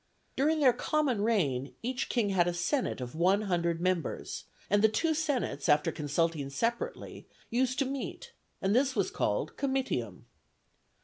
During 0.35 0.61
their 0.61 0.73
common 0.73 1.21
reign, 1.21 1.75
each 1.83 2.09
king 2.09 2.29
had 2.29 2.47
a 2.47 2.55
senate 2.55 3.01
of 3.01 3.13
one 3.13 3.43
hundred 3.43 3.79
members, 3.79 4.45
and 4.67 4.81
the 4.83 4.89
two 4.89 5.13
senates, 5.13 5.69
after 5.69 5.91
consulting 5.91 6.49
separately, 6.49 7.27
used 7.51 7.77
to 7.77 7.85
meet, 7.85 8.33
and 8.63 8.75
this 8.75 8.95
was 8.95 9.11
called 9.11 9.55
comitium. 9.57 10.23